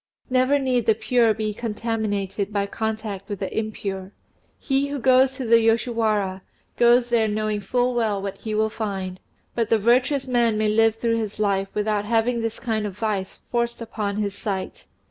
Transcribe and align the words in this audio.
Never 0.31 0.57
need 0.57 0.87
the 0.87 0.95
pure 0.95 1.31
be 1.35 1.53
contaminated 1.53 2.51
by 2.51 2.65
contact 2.65 3.29
with 3.29 3.37
the 3.37 3.55
impure; 3.55 4.13
he 4.57 4.87
who 4.87 4.97
goes 4.97 5.33
to 5.33 5.45
the 5.45 5.59
Yoshiwara, 5.59 6.41
goes 6.75 7.09
there 7.09 7.27
knowing 7.27 7.59
full 7.61 7.93
well 7.93 8.19
what 8.19 8.39
he 8.39 8.55
will 8.55 8.71
find, 8.71 9.19
but 9.53 9.69
the 9.69 9.77
virtuous 9.77 10.27
man 10.27 10.57
may 10.57 10.69
live 10.69 10.95
through 10.95 11.17
his 11.17 11.37
life 11.37 11.67
without 11.75 12.05
having 12.05 12.41
this 12.41 12.59
kind 12.59 12.87
of 12.87 12.97
vice 12.97 13.43
forced 13.51 13.79
upon 13.79 14.15
his 14.15 14.33
sight. 14.33 14.87